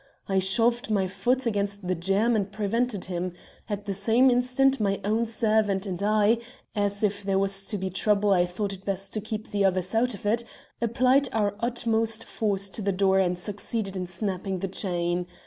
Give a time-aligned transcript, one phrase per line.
[0.27, 3.33] I shoved my foot against the jamb and prevented him.
[3.69, 6.39] At the same instant my own servant and I
[6.75, 9.93] as, if there was to be trouble, I thought it best to keep the others
[9.93, 10.43] out of it
[10.81, 15.27] applied our utmost force to the door and succeeded in snapping the chain.